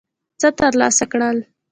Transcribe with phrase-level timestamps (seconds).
[0.39, 1.37] څه ترلاسه کړل.